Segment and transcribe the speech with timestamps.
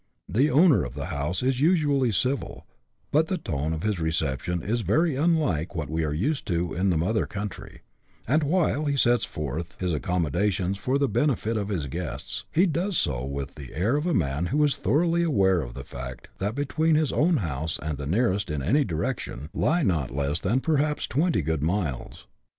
[0.27, 2.65] The owner of the house is usually civil,
[3.11, 6.89] but the tone of his reception is very unlike what we are used to in
[6.89, 7.81] the mother country;
[8.27, 12.97] and, while he sets forth his accommodations for the benefit of his guests, he does
[12.97, 16.55] so with the air of a man who is thoroughly aware of the fact that
[16.55, 21.05] between his own house and the nearest in any direction lie not less than perhaps
[21.05, 22.25] twenty good miles.